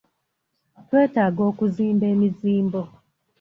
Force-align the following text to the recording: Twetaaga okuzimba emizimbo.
Twetaaga 0.85 1.41
okuzimba 1.51 2.05
emizimbo. 2.13 2.81